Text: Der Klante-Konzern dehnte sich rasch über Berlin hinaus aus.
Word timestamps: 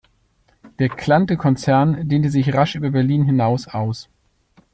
Der 0.79 0.89
Klante-Konzern 0.89 2.09
dehnte 2.09 2.31
sich 2.31 2.55
rasch 2.55 2.73
über 2.73 2.89
Berlin 2.89 3.23
hinaus 3.23 3.67
aus. 3.67 4.09